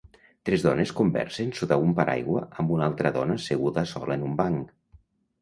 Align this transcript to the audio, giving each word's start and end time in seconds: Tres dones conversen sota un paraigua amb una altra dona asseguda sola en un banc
Tres 0.49 0.61
dones 0.67 0.93
conversen 0.99 1.51
sota 1.59 1.77
un 1.83 1.93
paraigua 1.99 2.41
amb 2.65 2.73
una 2.77 2.89
altra 2.93 3.13
dona 3.19 3.37
asseguda 3.43 3.85
sola 3.93 4.19
en 4.19 4.27
un 4.31 4.35
banc 4.43 4.75